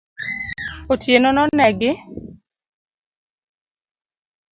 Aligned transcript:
Otieno 0.93 1.29
no 1.35 1.43
negi. 1.57 1.91